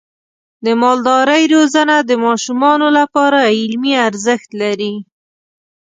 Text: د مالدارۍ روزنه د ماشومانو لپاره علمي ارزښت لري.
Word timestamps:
د 0.65 0.67
مالدارۍ 0.81 1.43
روزنه 1.53 1.95
د 2.09 2.11
ماشومانو 2.25 2.87
لپاره 2.97 3.39
علمي 3.55 3.93
ارزښت 4.07 4.49
لري. 4.61 4.93